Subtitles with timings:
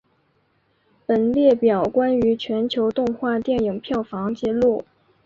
[1.05, 4.83] 本列表关于全球动画电影票房纪录。